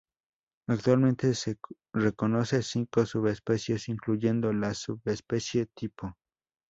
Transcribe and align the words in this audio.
Actualmente 0.67 1.35
se 1.35 1.57
reconoce 1.93 2.63
cinco 2.63 3.05
subespecies, 3.05 3.87
incluyendo 3.87 4.51
la 4.51 4.73
subespecie 4.73 5.67
tipo. 5.75 6.15